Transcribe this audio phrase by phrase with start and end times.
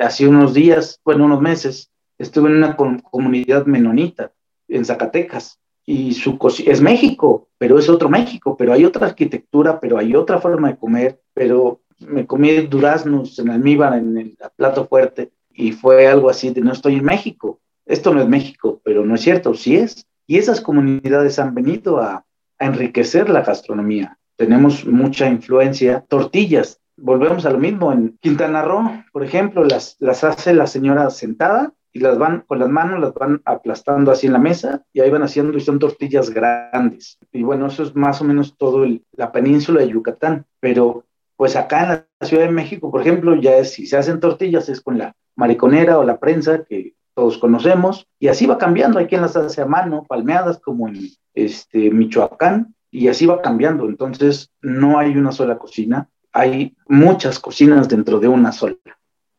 [0.00, 4.32] hace unos días, bueno, unos meses, estuve en una comunidad menonita
[4.68, 9.98] en Zacatecas y su es México, pero es otro México, pero hay otra arquitectura, pero
[9.98, 15.30] hay otra forma de comer, pero me comí duraznos en almíbar en el plato fuerte
[15.52, 17.60] y fue algo así de no estoy en México.
[17.86, 20.06] Esto no es México, pero no es cierto, sí es.
[20.26, 22.24] Y esas comunidades han venido a,
[22.60, 24.18] enriquecer la gastronomía.
[24.36, 26.04] Tenemos mucha influencia.
[26.06, 27.90] Tortillas, volvemos a lo mismo.
[27.90, 32.60] En Quintana Roo, por ejemplo, las, las hace la señora sentada y las van con
[32.60, 35.78] las manos, las van aplastando así en la mesa y ahí van haciendo y son
[35.78, 37.18] tortillas grandes.
[37.32, 40.46] Y bueno, eso es más o menos todo la península de Yucatán.
[40.60, 41.04] Pero
[41.40, 41.88] pues acá en
[42.20, 45.16] la Ciudad de México, por ejemplo, ya es, si se hacen tortillas es con la
[45.36, 49.62] mariconera o la prensa que todos conocemos, y así va cambiando, hay quien las hace
[49.62, 50.98] a mano, palmeadas como en
[51.32, 57.88] este, Michoacán, y así va cambiando, entonces no hay una sola cocina, hay muchas cocinas
[57.88, 58.76] dentro de una sola.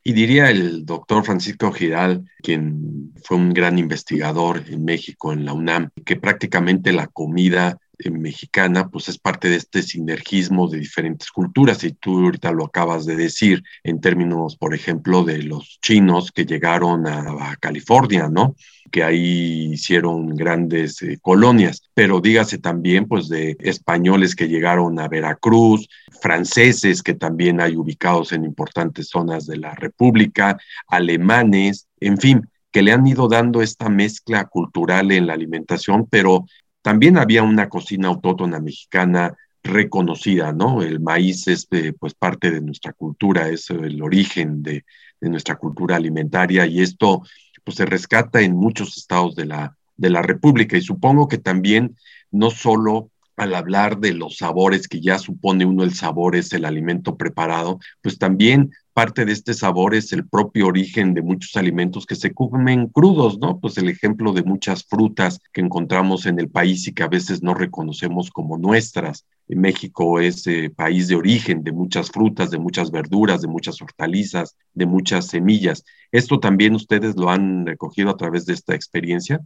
[0.04, 5.54] Y diría el doctor Francisco Giral, quien fue un gran investigador en México, en la
[5.54, 7.78] UNAM, que prácticamente la comida
[8.10, 11.84] mexicana, pues es parte de este sinergismo de diferentes culturas.
[11.84, 16.46] Y tú ahorita lo acabas de decir en términos, por ejemplo, de los chinos que
[16.46, 18.56] llegaron a, California, ¿no?
[18.92, 25.08] que ahí hicieron grandes eh, colonias, pero dígase también pues de españoles que llegaron a
[25.08, 25.88] Veracruz,
[26.22, 30.58] franceses que también hay ubicados en importantes zonas de la República,
[30.88, 36.46] alemanes, en fin, que le han ido dando esta mezcla cultural en la alimentación, pero
[36.82, 40.82] también había una cocina autóctona mexicana reconocida, ¿no?
[40.82, 41.68] El maíz es
[42.00, 44.86] pues parte de nuestra cultura, es el origen de,
[45.20, 47.22] de, nuestra cultura alimentaria y esto
[47.64, 51.96] pues se rescata en muchos estados de la, de la República y supongo que también
[52.32, 56.66] no solo al hablar de los sabores que ya supone uno el sabor es el
[56.66, 62.06] alimento preparado, pues también parte de este sabor es el propio origen de muchos alimentos
[62.06, 63.60] que se comen crudos, ¿no?
[63.60, 67.42] Pues el ejemplo de muchas frutas que encontramos en el país y que a veces
[67.42, 69.26] no reconocemos como nuestras.
[69.48, 74.56] México es eh, país de origen de muchas frutas, de muchas verduras, de muchas hortalizas,
[74.74, 75.84] de muchas semillas.
[76.12, 79.42] ¿Esto también ustedes lo han recogido a través de esta experiencia?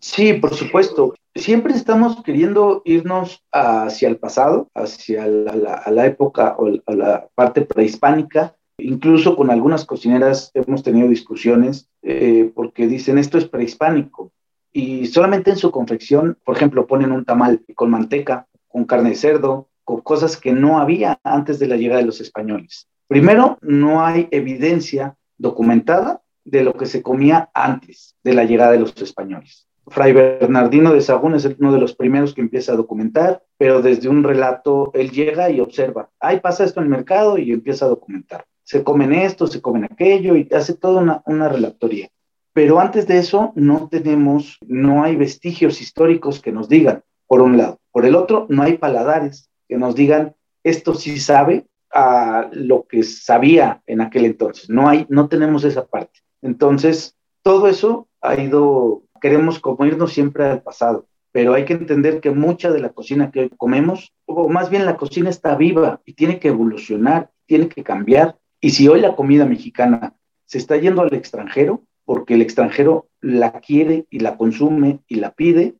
[0.00, 1.14] Sí, por supuesto.
[1.34, 9.34] Siempre estamos queriendo irnos hacia el pasado, hacia la, época o la parte prehispánica, Incluso
[9.34, 14.32] con algunas cocineras hemos tenido discusiones eh, porque dicen esto es prehispánico
[14.72, 19.16] y solamente en su confección, por ejemplo, ponen un tamal con manteca, con carne de
[19.16, 22.86] cerdo, con cosas que no había antes de la llegada de los españoles.
[23.08, 28.80] Primero, no hay evidencia documentada de lo que se comía antes de la llegada de
[28.80, 29.66] los españoles.
[29.88, 34.08] Fray Bernardino de Sagún es uno de los primeros que empieza a documentar, pero desde
[34.08, 37.88] un relato él llega y observa, ahí pasa esto en el mercado y empieza a
[37.88, 42.10] documentar se comen esto, se comen aquello y hace toda una, relatoría.
[42.52, 47.56] Pero antes de eso no tenemos, no hay vestigios históricos que nos digan, por un
[47.56, 47.78] lado.
[47.92, 50.34] Por el otro, no hay paladares que nos digan,
[50.64, 54.68] esto sí sabe a lo que sabía en aquel entonces.
[54.68, 56.20] No hay, no tenemos esa parte.
[56.42, 62.20] Entonces, todo eso ha ido, queremos como irnos siempre al pasado, pero hay que entender
[62.20, 66.02] que mucha de la cocina que hoy comemos, o más bien la cocina está viva
[66.04, 70.14] y tiene que evolucionar, tiene que cambiar y si hoy la comida mexicana
[70.46, 75.32] se está yendo al extranjero, porque el extranjero la quiere y la consume y la
[75.32, 75.74] pide,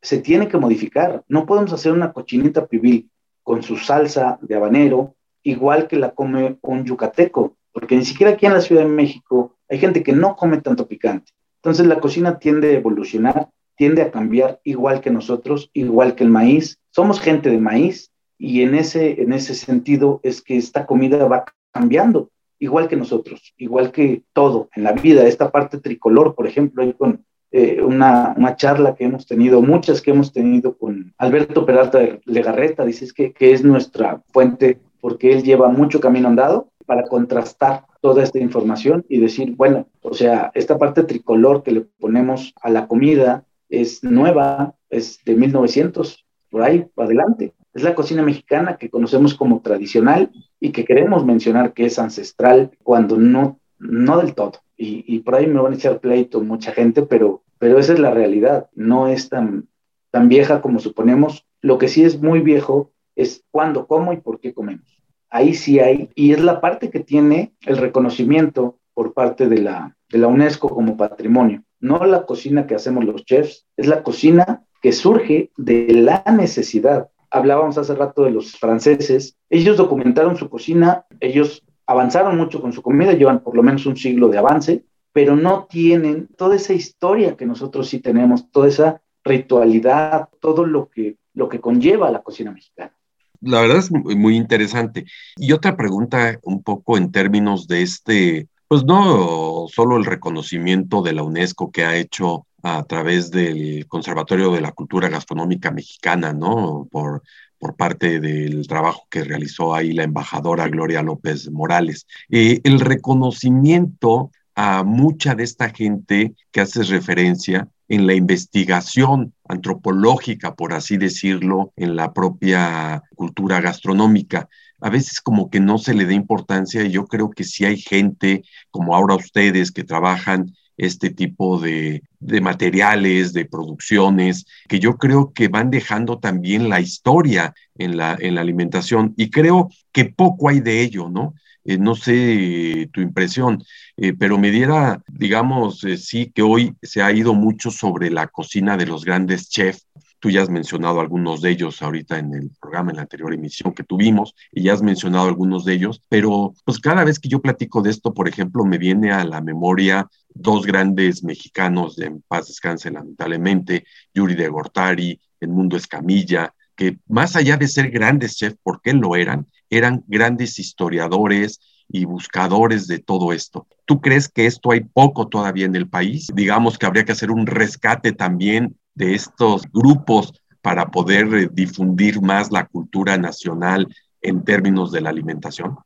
[0.00, 1.24] se tiene que modificar.
[1.28, 3.10] No podemos hacer una cochinita pibil
[3.42, 8.46] con su salsa de habanero, igual que la come un yucateco, porque ni siquiera aquí
[8.46, 11.32] en la Ciudad de México hay gente que no come tanto picante.
[11.56, 16.30] Entonces la cocina tiende a evolucionar, tiende a cambiar igual que nosotros, igual que el
[16.30, 16.78] maíz.
[16.90, 21.44] Somos gente de maíz y en ese, en ese sentido es que esta comida va
[21.74, 25.26] cambiando, igual que nosotros, igual que todo en la vida.
[25.26, 30.12] Esta parte tricolor, por ejemplo, con eh, una, una, charla que hemos tenido, muchas que
[30.12, 35.42] hemos tenido con Alberto Peralta de Legarreta, dices que, que es nuestra fuente porque él
[35.42, 40.78] lleva mucho camino andado para contrastar toda esta información y decir, bueno, o sea, esta
[40.78, 46.86] parte tricolor que le ponemos a la comida es nueva, es de 1900, por ahí,
[46.96, 47.52] adelante.
[47.74, 52.70] Es la cocina mexicana que conocemos como tradicional y que queremos mencionar que es ancestral
[52.82, 54.52] cuando no, no del todo.
[54.76, 58.10] Y, por ahí me van a echar pleito mucha gente, pero, pero esa es la
[58.10, 58.68] realidad.
[58.74, 59.68] No es tan,
[60.10, 61.46] tan vieja como suponemos.
[61.60, 65.02] Lo que sí es muy viejo es cuándo, cómo y por qué comemos.
[65.30, 69.96] Ahí sí hay, y es la parte que tiene el reconocimiento por parte de la,
[70.08, 71.62] de la UNESCO como patrimonio.
[71.80, 77.08] No la cocina que hacemos los chefs, es la cocina que surge de la necesidad
[77.34, 82.80] hablábamos hace rato de los franceses, ellos documentaron su cocina, ellos avanzaron mucho con su
[82.80, 87.36] comida, llevan por lo menos un siglo de avance, pero no tienen toda esa historia
[87.36, 92.52] que nosotros sí tenemos, toda esa ritualidad, todo lo que, lo que conlleva la cocina
[92.52, 92.92] mexicana.
[93.40, 95.04] La verdad es muy interesante.
[95.36, 101.12] Y otra pregunta un poco en términos de este, pues no solo el reconocimiento de
[101.12, 106.88] la UNESCO que ha hecho a través del Conservatorio de la Cultura Gastronómica Mexicana, ¿no?
[106.90, 107.22] Por,
[107.58, 112.06] por parte del trabajo que realizó ahí la embajadora Gloria López Morales.
[112.30, 120.54] Eh, el reconocimiento a mucha de esta gente que hace referencia en la investigación antropológica,
[120.54, 124.48] por así decirlo, en la propia cultura gastronómica.
[124.80, 127.76] A veces como que no se le da importancia y yo creo que si hay
[127.76, 134.96] gente como ahora ustedes que trabajan este tipo de, de, materiales, de producciones, que yo
[134.96, 140.06] creo que van dejando también la historia en la, en la alimentación y creo que
[140.06, 141.34] poco hay de ello, ¿no?
[141.64, 143.64] Eh, no sé tu impresión,
[143.96, 148.26] eh, pero me diera, digamos, eh, sí que hoy se ha ido mucho sobre la
[148.28, 149.86] cocina de los grandes chefs.
[150.20, 153.72] Tú ya has mencionado algunos de ellos ahorita en el programa, en la anterior emisión
[153.72, 157.40] que tuvimos, y ya has mencionado algunos de ellos, pero pues cada vez que yo
[157.40, 162.48] platico de esto, por ejemplo, me viene a la memoria dos grandes mexicanos, en paz
[162.48, 168.92] descanse lamentablemente, Yuri de Gortari, Mundo Escamilla, que más allá de ser grandes chefs, porque
[168.92, 173.66] lo eran, eran grandes historiadores y buscadores de todo esto.
[173.84, 176.28] ¿Tú crees que esto hay poco todavía en el país?
[176.34, 182.20] Digamos que habría que hacer un rescate también de estos grupos para poder eh, difundir
[182.22, 183.86] más la cultura nacional
[184.22, 185.76] en términos de la alimentación.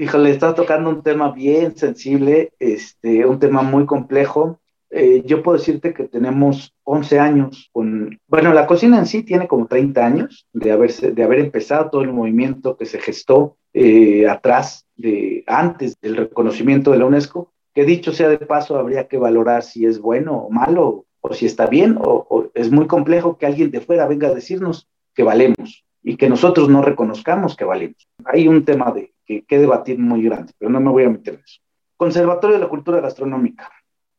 [0.00, 4.58] Híjole, estás tocando un tema bien sensible, este, un tema muy complejo.
[4.88, 9.46] Eh, yo puedo decirte que tenemos 11 años con, bueno, la cocina en sí tiene
[9.46, 14.26] como 30 años de, haberse, de haber empezado todo el movimiento que se gestó eh,
[14.26, 19.18] atrás, de, antes del reconocimiento de la UNESCO, que dicho sea de paso, habría que
[19.18, 23.44] valorar si es bueno o malo, o si está bien, o, es muy complejo que
[23.44, 28.08] alguien de fuera venga a decirnos que valemos y que nosotros no reconozcamos que valemos.
[28.24, 29.12] Hay un tema de
[29.46, 31.60] que, debatir muy grande, pero no me voy a meter en eso.
[31.96, 33.70] Conservatorio de la Cultura Gastronómica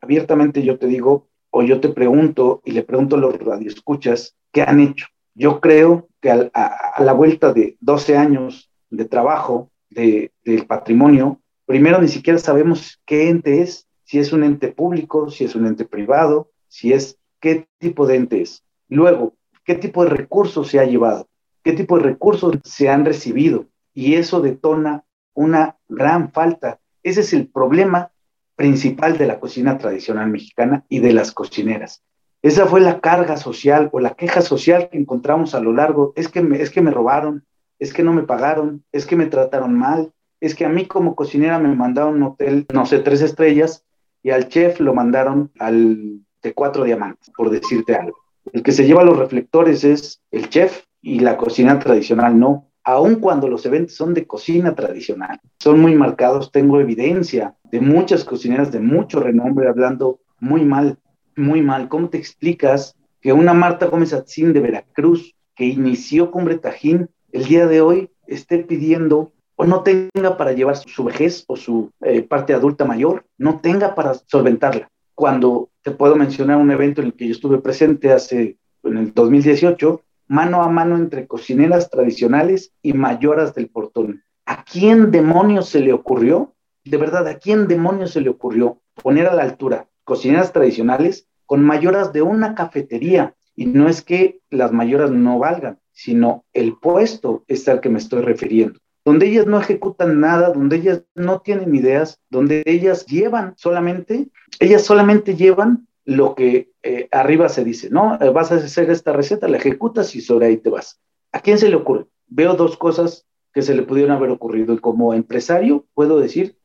[0.01, 4.63] abiertamente yo te digo, o yo te pregunto y le pregunto a los radioescuchas, ¿qué
[4.63, 5.08] han hecho?
[5.36, 12.08] Yo creo que a, la vuelta de 12 años de trabajo del patrimonio, primero ni
[12.08, 16.50] siquiera sabemos qué ente es, si es un ente público, si es un ente privado,
[16.68, 18.63] si es qué tipo de ente es.
[18.89, 21.27] Luego, qué tipo de recursos se ha llevado,
[21.63, 23.68] qué tipo de recursos se han recibido.
[23.94, 26.80] Y eso detona una gran falta.
[27.04, 28.12] Ese es el problema
[28.56, 32.04] principal de la cocina tradicional mexicana y de las cocineras.
[32.42, 36.14] Esa fue la carga social o la queja social que encontramos a lo largo.
[36.16, 37.46] Es que me, es que me robaron,
[37.80, 41.16] es que no me pagaron, es que me trataron mal, es que a mí como
[41.16, 43.86] cocinera me mandaron un hotel, no sé, tres estrellas,
[44.24, 48.18] y al chef lo mandaron al de cuatro diamantes, por decirte algo.
[48.54, 53.16] El que se lleva los reflectores es el chef y la cocina tradicional no aun
[53.16, 58.72] cuando los eventos son de cocina tradicional, son muy marcados, tengo evidencia de muchas cocineras
[58.72, 60.98] de mucho renombre hablando muy mal,
[61.36, 61.88] muy mal.
[61.88, 67.46] ¿Cómo te explicas que una Marta Gómez Atzín de Veracruz, que inició Cumbre Tajín, el
[67.46, 72.24] día de hoy esté pidiendo o no tenga para llevar su vejez o su eh,
[72.24, 74.90] parte adulta mayor, no tenga para solventarla?
[75.14, 79.14] Cuando te puedo mencionar un evento en el que yo estuve presente hace, en el
[79.14, 84.24] 2018, mano a mano entre cocineras tradicionales y mayoras del portón.
[84.46, 86.56] ¿A quién demonios se le ocurrió?
[86.86, 91.66] De verdad, ¿a quién demonios se le ocurrió poner a la altura cocineras tradicionales con
[91.66, 93.36] mayoras de una cafetería?
[93.58, 98.00] Y no es que las mayoras no valgan, sino el puesto es al que me
[98.00, 103.56] estoy refiriendo donde ellas no ejecutan nada, donde ellas no tienen ideas, donde ellas llevan
[103.58, 108.17] solamente, ellas solamente llevan lo que eh, arriba se dice, ¿no?
[108.20, 111.00] Eh, vas a hacer esta receta, la ejecutas y sobre ahí te vas.
[111.31, 112.08] ¿A quién se le ocurre?
[112.27, 116.58] Veo dos cosas que se le pudieron haber ocurrido y como empresario puedo decir,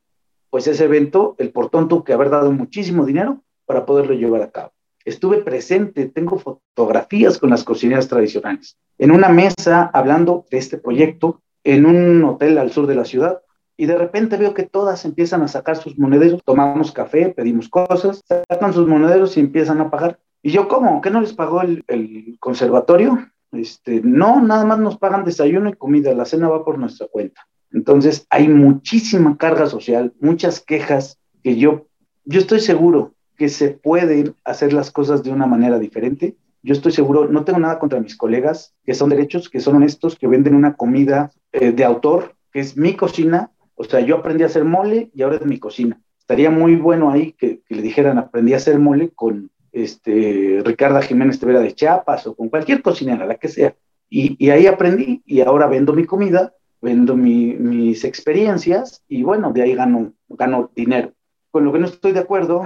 [0.51, 4.51] pues ese evento, el portón tuvo que haber dado muchísimo dinero para poderlo llevar a
[4.51, 4.73] cabo.
[5.05, 11.43] Estuve presente, tengo fotografías con las cocineras tradicionales, en una mesa hablando de este proyecto
[11.63, 13.43] en un hotel al sur de la ciudad,
[13.77, 18.23] y de repente veo que todas empiezan a sacar sus monederos, tomamos café, pedimos cosas,
[18.27, 20.19] sacan sus monederos y empiezan a pagar.
[20.43, 21.01] Y yo, ¿cómo?
[21.01, 23.19] ¿Qué no les pagó el, el conservatorio?
[23.53, 27.47] Este, no, nada más nos pagan desayuno y comida, la cena va por nuestra cuenta.
[27.73, 31.87] Entonces, hay muchísima carga social, muchas quejas que yo,
[32.25, 36.37] yo estoy seguro que se pueden hacer las cosas de una manera diferente.
[36.63, 40.17] Yo estoy seguro, no tengo nada contra mis colegas que son derechos, que son honestos,
[40.17, 44.43] que venden una comida eh, de autor, que es mi cocina, o sea, yo aprendí
[44.43, 46.01] a hacer mole y ahora es mi cocina.
[46.19, 51.39] Estaría muy bueno ahí que, le dijeran, aprendí a hacer mole con este, Ricarda Jiménez
[51.39, 53.77] Tevera de Chiapas o con cualquier cocinera, la que sea.
[54.09, 59.75] Y, ahí aprendí y ahora vendo mi comida, vendo mis experiencias y bueno, de ahí
[59.75, 61.13] gano, gano dinero.
[61.51, 62.65] Con lo que no estoy de acuerdo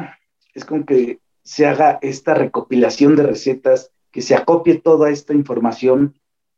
[0.54, 6.14] es con que se haga esta recopilación de recetas, que se acopie toda esta información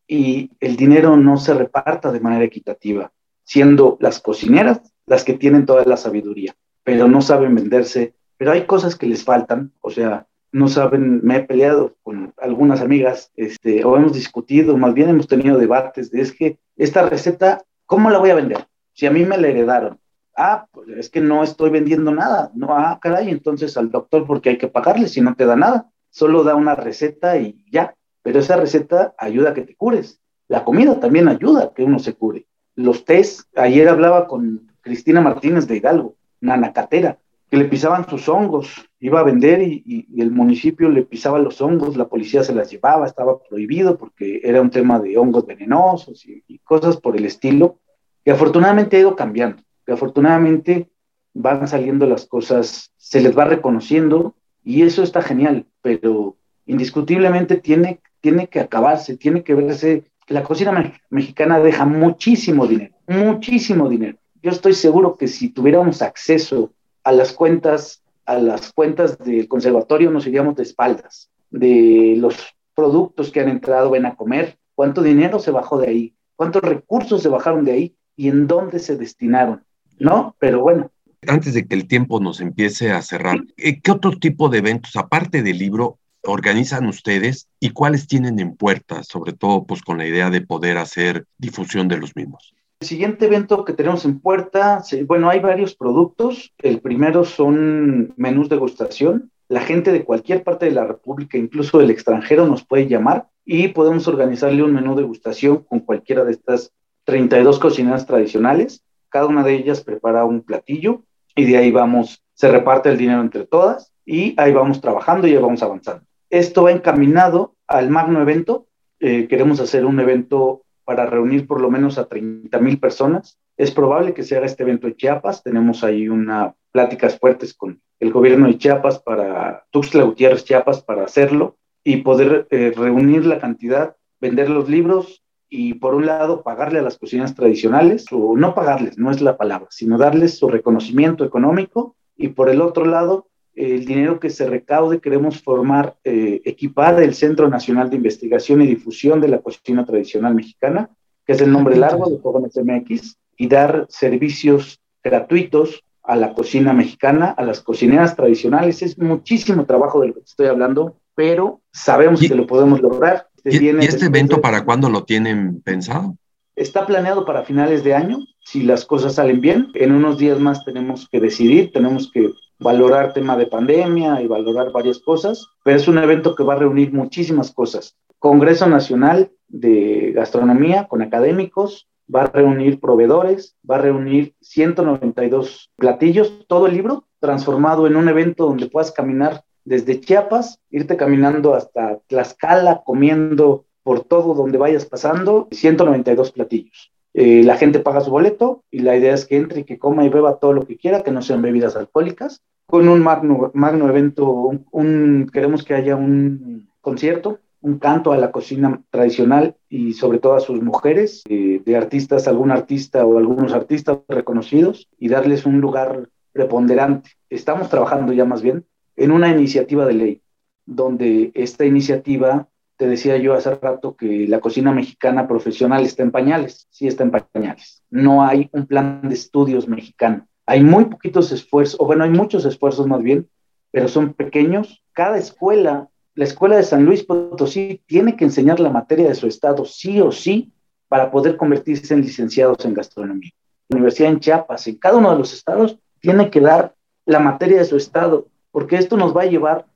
[0.07, 3.13] y el dinero no se reparta de manera equitativa
[3.45, 8.67] siendo las cocineras las que tienen toda la sabiduría, pero no saben venderse, pero hay
[8.67, 13.85] cosas que les faltan, o sea, no saben, me he peleado con algunas amigas, este,
[13.85, 18.19] o hemos discutido, más bien hemos tenido debates de es que esta receta, ¿cómo la
[18.19, 18.67] voy a vender?
[18.93, 19.99] Si a mí me la heredaron,
[20.37, 22.51] Ah, pues es que no estoy vendiendo nada.
[22.55, 25.91] No, ah, caray, entonces al doctor porque hay que pagarle si no te da nada.
[26.11, 27.95] Solo da una receta y ya.
[28.23, 30.21] Pero esa receta ayuda a que te cures.
[30.49, 32.47] La comida también ayuda a que uno se cure.
[32.75, 37.19] Los test, ayer hablaba con Cristina Martínez de Hidalgo, nanacatera,
[37.51, 41.97] que le pisaban sus hongos, iba a vender y, el municipio le pisaba los hongos,
[41.97, 46.43] la policía se las llevaba, estaba prohibido porque era un tema de hongos venenosos y,
[46.49, 47.79] y cosas por el estilo,
[48.25, 50.91] que afortunadamente ha ido cambiando que afortunadamente
[51.35, 56.37] van saliendo las cosas, se les va reconociendo y eso está genial, pero
[56.67, 63.89] indiscutiblemente tiene, tiene que acabarse, tiene que verse, la cocina mexicana deja muchísimo dinero, muchísimo
[63.89, 64.19] dinero.
[64.43, 66.73] Yo estoy seguro que si tuviéramos acceso
[67.05, 72.37] a las cuentas, a las cuentas del conservatorio, nos iríamos de espaldas, de los
[72.75, 77.23] productos que han entrado, ven a comer, cuánto dinero se bajó de ahí, cuántos recursos
[77.23, 79.63] se bajaron de ahí y en dónde se destinaron.
[80.03, 80.37] ¿no?
[80.39, 80.91] Pero bueno.
[81.27, 84.97] Antes de que el tiempo nos empiece a cerrar, eh, ¿qué otro tipo de eventos,
[84.97, 90.07] aparte del libro, organizan ustedes y cuáles tienen en puerta, sobre todo pues con la
[90.07, 92.55] idea de poder hacer difusión de los mismos?
[92.81, 96.53] El siguiente evento que tenemos en puerta, bueno, hay varios productos.
[96.59, 99.31] El primero son menús de degustación.
[99.49, 103.69] La gente de cualquier parte de la República, incluso del extranjero, nos puede llamar y
[103.69, 106.73] podemos organizarle un menú de degustación con cualquiera de estas
[107.05, 111.03] 32 cocineras tradicionales cada una de ellas prepara un platillo
[111.37, 115.35] y de ahí vamos, se reparte el dinero entre todas y ahí vamos trabajando y
[115.35, 116.05] ahí vamos avanzando.
[116.33, 118.67] Esto va encaminado al magno evento.
[119.01, 123.39] Eh, queremos hacer un evento para reunir por lo menos a 30 mil personas.
[123.59, 125.43] Es probable que se haga este evento en Chiapas.
[125.43, 131.59] Tenemos ahí una pláticas fuertes con el gobierno de Chiapas para Tuxtla Chiapas, para hacerlo
[131.85, 136.83] y poder eh, reunir la cantidad, vender los libros, y por un lado pagarle a
[136.83, 141.95] las cocinas tradicionales, o no pagarles, no es la palabra, sino darles su reconocimiento económico
[142.17, 147.15] y por el otro lado, el dinero que se recaude queremos formar, eh, equipar el
[147.15, 150.91] Centro Nacional de Investigación y Difusión de la Cocina Tradicional Mexicana,
[151.27, 156.73] que es el nombre largo de Jóvenes MX, y dar servicios gratuitos a la cocina
[156.73, 158.83] mexicana, a las cocineras tradicionales.
[158.83, 163.69] Es muchísimo trabajo de lo que estoy hablando, pero sabemos que lo podemos lograr ¿Y,
[163.69, 166.17] este evento para cuándo lo tienen pensado?
[166.55, 169.69] Está planeado para finales de año, si las cosas salen bien.
[169.75, 172.31] En unos días más tenemos que decidir, tenemos que
[172.63, 176.59] valorar tema de pandemia y valorar varias cosas, pero es un evento que va a
[176.59, 177.97] reunir muchísimas cosas.
[178.19, 186.45] Congreso Nacional de Gastronomía con académicos, va a reunir proveedores, va a reunir 192 platillos,
[186.47, 191.99] todo el libro transformado en un evento donde puedas caminar desde Chiapas, irte caminando hasta
[192.09, 196.93] Tlaxcala, comiendo por todo donde vayas pasando, 192 platillos.
[197.15, 200.05] Eh, la gente paga su boleto y la idea es que entre y que coma
[200.05, 202.41] y beba todo lo que quiera, que no sean bebidas alcohólicas.
[202.67, 204.31] Con un magno, magno evento,
[204.71, 210.35] un, queremos que haya un concierto, un canto a la cocina tradicional y sobre todo
[210.35, 215.61] a sus mujeres, eh, de artistas, algún artista o algunos artistas reconocidos y darles un
[215.61, 217.11] lugar preponderante.
[217.31, 218.65] Estamos trabajando ya más bien
[218.97, 220.23] en una iniciativa de ley,
[220.67, 222.49] donde esta iniciativa,
[222.83, 227.05] te decía yo hace rato que la cocina mexicana profesional está en pañales, sí está
[227.05, 227.81] en pañales.
[227.91, 230.27] No hay un plan de estudios mexicano.
[230.47, 233.29] Hay muy poquitos esfuerzos, o bueno, hay muchos esfuerzos más bien,
[233.71, 234.83] pero son pequeños.
[234.95, 239.29] Cada escuela, la escuela de San Luis Potosí tiene que enseñar la materia de su
[239.29, 240.51] estado sí o sí
[240.89, 243.31] para poder convertirse en licenciados en gastronomía.
[243.69, 246.75] La Universidad en Chiapas, en cada uno de los estados, tiene que dar
[247.07, 249.67] la materia de su estado porque esto nos va a llevar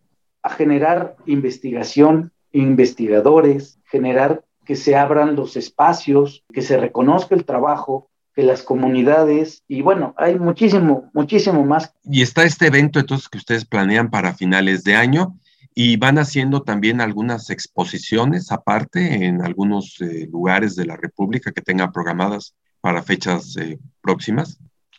[0.42, 8.11] a generar investigación, investigadores, generar que se abran los espacios, que se reconozca el trabajo,
[8.35, 11.95] que las comunidades, y bueno, hay muchísimo, muchísimo más.
[12.05, 15.38] Y está este evento entonces que ustedes planean para finales de año
[15.75, 21.62] y van haciendo también algunas exposiciones aparte en algunos eh, lugares de la República que
[21.62, 24.59] tengan programadas para fechas eh, próximas.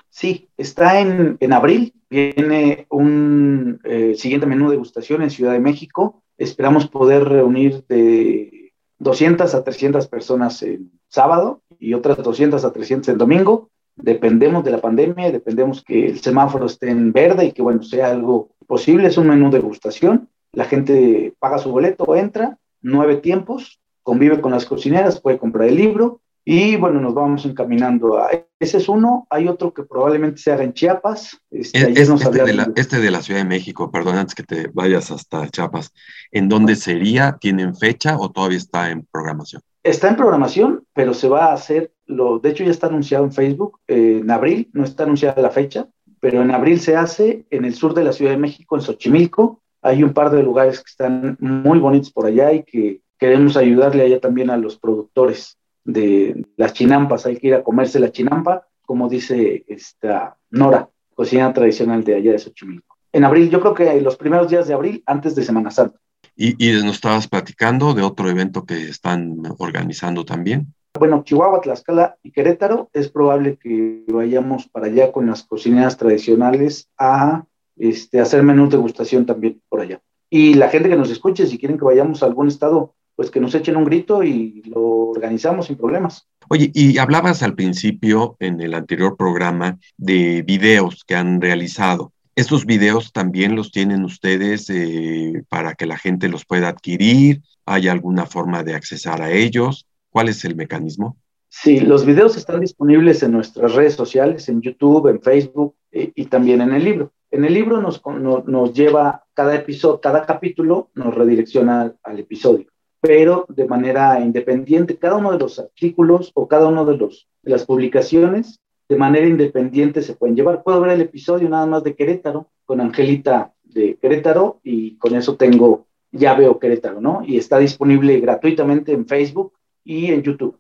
[0.10, 5.60] Sí, está en, en abril, viene un eh, siguiente menú de degustación en Ciudad de
[5.60, 6.24] México.
[6.38, 13.10] Esperamos poder reunir de 200 a 300 personas en sábado y otras 200 a 300
[13.10, 13.70] en domingo.
[13.96, 18.12] Dependemos de la pandemia, dependemos que el semáforo esté en verde y que, bueno, sea
[18.12, 19.08] algo posible.
[19.08, 20.30] Es un menú de degustación.
[20.54, 25.76] La gente paga su boleto, entra, nueve tiempos, convive con las cocineras, puede comprar el
[25.76, 30.50] libro y bueno, nos vamos encaminando a ese es uno, hay otro que probablemente se
[30.50, 31.38] haga en Chiapas.
[31.52, 35.12] Este, este, de la, este, de la, Ciudad de México, perdón, antes que te vayas
[35.12, 35.92] hasta Chiapas,
[36.32, 37.36] ¿en dónde sería?
[37.38, 39.62] ¿Tienen fecha o todavía está en programación?
[39.84, 43.34] Está en programación, pero se va a hacer lo, de hecho ya está anunciado en
[43.34, 45.90] Facebook, eh, en abril, no está anunciada la fecha,
[46.22, 49.62] pero en abril se hace en el sur de la Ciudad de México, en Xochimilco.
[49.82, 54.04] Hay un par de lugares que están muy bonitos por allá y que queremos ayudarle
[54.04, 55.57] allá también a los productores
[55.88, 57.26] de las chinampas.
[57.26, 62.34] Hay que ir a comerse la chinampa, como dice esta Nora, cocina tradicional de allá
[62.34, 62.98] de Xochimilco.
[63.12, 65.98] En abril, yo creo que los primeros días de abril, antes de Semana Santa.
[66.36, 70.74] Y, y nos estabas platicando de otro evento que están organizando también.
[71.00, 76.90] Bueno, Chihuahua, Tlaxcala y Querétaro, es probable que vayamos para allá con las cocineras tradicionales
[76.98, 77.46] a
[77.78, 80.02] este, hacer menús de degustación también por allá.
[80.30, 83.42] Y la gente que nos escuche, si quieren que vayamos a algún estado, pues que
[83.42, 86.28] nos echen un grito y lo organizamos sin problemas.
[86.48, 92.14] Oye, y hablabas al principio en el anterior programa de videos que han realizado.
[92.36, 97.42] ¿Estos videos también los tienen ustedes eh, para que la gente los pueda adquirir?
[97.66, 99.88] ¿Hay alguna forma de accesar a ellos?
[100.12, 101.18] ¿Cuál es el mecanismo?
[101.50, 106.26] Sí, los videos están disponibles en nuestras redes sociales, en YouTube, en Facebook eh, y
[106.26, 107.12] también en el libro.
[107.32, 108.02] En el libro nos,
[108.46, 112.68] nos lleva cada episodio, cada capítulo nos redirecciona al, episodio,
[113.08, 117.52] pero de manera independiente, cada uno de los artículos o cada uno de, los, de
[117.52, 120.62] las publicaciones de manera independiente se pueden llevar.
[120.62, 125.38] Puedo ver el episodio nada más de Querétaro con Angelita de Querétaro y con eso
[125.38, 127.22] tengo, ya veo Querétaro, ¿no?
[127.26, 129.54] Y está disponible gratuitamente en Facebook
[129.86, 130.58] y en YouTube.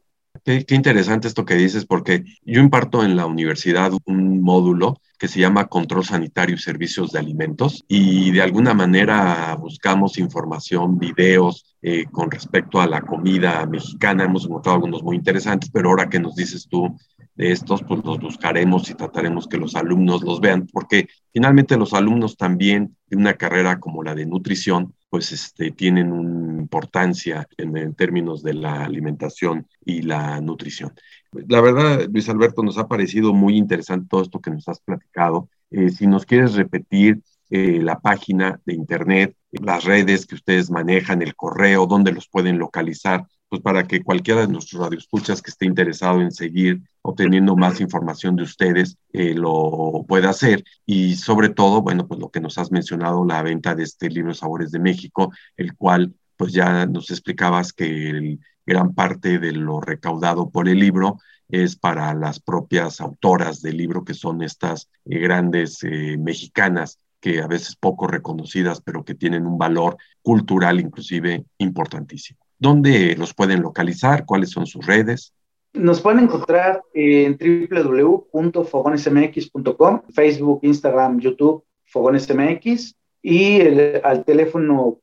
[0.47, 5.41] Qué, interesante esto que dices, porque yo imparto en la universidad un módulo que se
[5.41, 12.05] llama Control Sanitario y Servicios de Alimentos y de alguna manera buscamos información, videos eh,
[12.05, 14.23] con respecto a la comida mexicana.
[14.23, 16.95] Hemos encontrado algunos muy interesantes, pero ahora que nos dices tú
[17.35, 21.93] de estos, pues los buscaremos y trataremos que los alumnos los vean, porque finalmente los
[21.93, 27.93] alumnos también de una carrera como la de nutrición, pues este, tienen una importancia en,
[27.95, 30.93] términos de la alimentación y la nutrición.
[31.31, 35.49] La verdad, Luis Alberto, nos ha parecido muy interesante todo esto que nos has platicado.
[35.71, 41.21] Eh, si nos quieres repetir eh, la página de internet, las redes que ustedes manejan,
[41.21, 45.65] el correo, dónde los pueden localizar, pues para que cualquiera de nuestros radioescuchas que esté
[45.65, 50.65] interesado en seguir obteniendo más información de ustedes eh, lo pueda hacer.
[50.85, 54.33] Y sobre todo, bueno, pues lo que nos has mencionado, la venta de este libro
[54.33, 60.51] Sabores de México, el cual pues ya nos explicabas que gran parte de lo recaudado
[60.51, 61.17] por el libro
[61.49, 67.41] es para las propias autoras del libro, que son estas eh, grandes eh, mexicanas que
[67.41, 72.37] a veces poco reconocidas, pero que tienen un valor cultural inclusive importantísimo.
[72.59, 74.25] ¿Dónde los pueden localizar?
[74.25, 75.33] ¿Cuáles son sus redes?
[75.73, 83.61] Nos pueden encontrar en www.fogonesmx.com, Facebook, Instagram, YouTube, FogonesMX y
[84.03, 84.99] al teléfono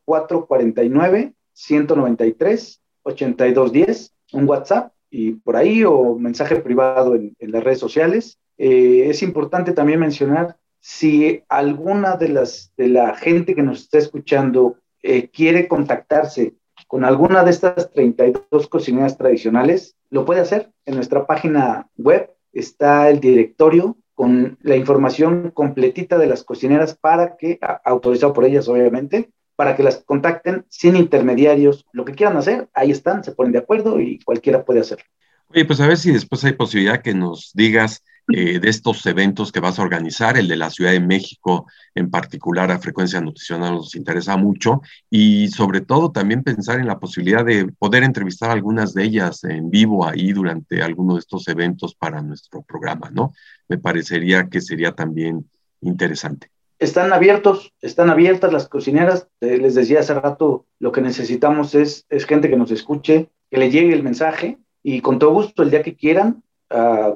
[3.05, 8.39] 449-193-8210, un WhatsApp y por ahí o mensaje privado en, las redes sociales.
[8.59, 13.99] Eh, es importante también mencionar si alguna de las de la gente que nos está
[13.99, 16.55] escuchando eh, quiere contactarse
[16.89, 20.71] con alguna de estas 32 cocineras tradicionales, lo puede hacer.
[20.85, 27.37] En nuestra página web está el directorio con la información completita de las cocineras para
[27.37, 31.85] que, autorizado por ellas obviamente, para que las contacten sin intermediarios.
[31.93, 35.05] Lo que quieran hacer, ahí están, se ponen de acuerdo y cualquiera puede hacerlo.
[35.49, 39.53] Oye, pues a ver si después hay posibilidad que nos digas eh, de estos eventos
[39.53, 43.75] que vas a organizar, el de la Ciudad de México en particular a frecuencia nutricional
[43.75, 48.95] nos interesa mucho y sobre todo también pensar en la posibilidad de poder entrevistar algunas
[48.95, 53.35] de ellas en vivo ahí durante alguno de estos eventos para nuestro programa, ¿no?
[53.69, 55.51] Me parecería que sería también
[55.83, 56.54] interesante.
[56.79, 59.29] Están abiertos, están abiertas las cocineras.
[59.41, 63.59] Eh, les decía hace rato, lo que necesitamos es, es gente que nos escuche, que
[63.59, 66.45] le llegue el mensaje y con todo gusto el día que quieran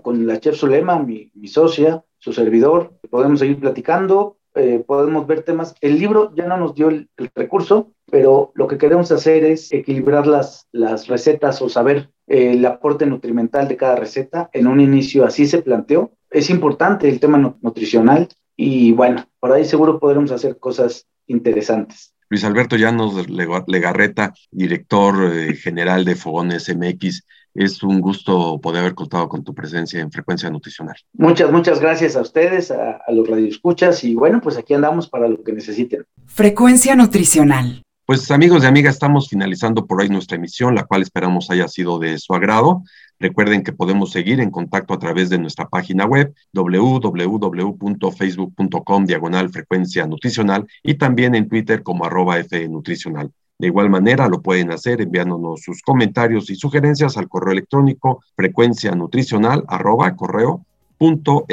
[0.03, 5.75] con la chef Zulema, mi, socia, su servidor, podemos seguir platicando, eh, podemos ver temas.
[5.81, 10.27] El libro ya no nos dio el, recurso, pero lo que queremos hacer es equilibrar
[10.27, 14.51] las, las recetas o saber eh, el aporte nutrimental de cada receta.
[14.53, 16.13] En un inicio así se planteó.
[16.31, 18.29] Es importante el tema nutricional
[18.61, 22.13] y bueno, por ahí seguro podremos hacer cosas interesantes.
[22.29, 28.95] Luis Alberto Llanos Legarreta, director eh, general de Fogones MX, es un gusto poder haber
[28.95, 30.97] contado con tu presencia en Frecuencia Nutricional.
[31.13, 35.29] Muchas, muchas gracias a ustedes, a, a los radioescuchas y bueno, pues aquí andamos para
[35.29, 36.05] lo que necesiten.
[36.27, 37.83] Frecuencia Nutricional.
[38.09, 41.99] Pues amigos y amigas, estamos finalizando por hoy nuestra emisión, la cual esperamos haya sido
[41.99, 42.83] de su agrado.
[43.21, 50.07] Recuerden que podemos seguir en contacto a través de nuestra página web www.facebook.com diagonal frecuencia
[50.07, 53.33] nutricional y también en Twitter como arroba F nutricional.
[53.59, 58.93] De igual manera, lo pueden hacer enviándonos sus comentarios y sugerencias al correo electrónico frecuencia
[58.93, 60.65] nutricional arroba correo
[60.97, 61.45] punto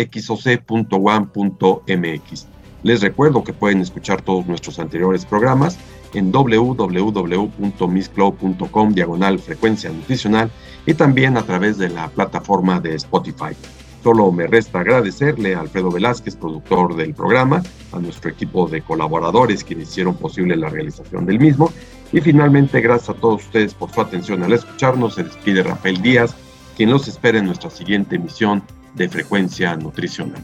[1.88, 2.55] mx.
[2.86, 5.80] Les recuerdo que pueden escuchar todos nuestros anteriores programas
[6.14, 10.52] en www.miscloud.com diagonal frecuencia nutricional
[10.86, 13.56] y también a través de la plataforma de Spotify.
[14.04, 19.64] Solo me resta agradecerle a Alfredo Velázquez, productor del programa, a nuestro equipo de colaboradores
[19.64, 21.74] quienes hicieron posible la realización del mismo.
[22.14, 25.16] Y finalmente, gracias a todos ustedes por su atención al escucharnos.
[25.16, 26.36] Se despide Rafael Díaz,
[26.78, 28.62] quien los espera en nuestra siguiente emisión
[28.94, 30.44] de Frecuencia Nutricional.